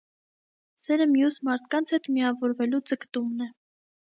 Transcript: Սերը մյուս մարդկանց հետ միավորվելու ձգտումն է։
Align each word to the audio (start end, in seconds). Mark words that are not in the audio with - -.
Սերը 0.85 1.07
մյուս 1.11 1.37
մարդկանց 1.49 1.93
հետ 1.97 2.09
միավորվելու 2.17 2.83
ձգտումն 2.93 3.49
է։ 3.51 3.53